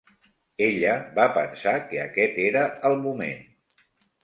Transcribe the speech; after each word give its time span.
Ella 0.67 0.95
va 1.19 1.25
pensar 1.35 1.75
que 1.93 2.01
aquest 2.07 2.41
era 2.49 2.65
el 2.91 3.01
moment. 3.07 3.47